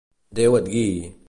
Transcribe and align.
Déu 0.39 0.57
et 0.61 0.69
guiï. 0.73 1.11